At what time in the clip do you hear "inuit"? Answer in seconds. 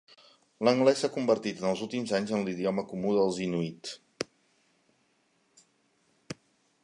3.47-3.91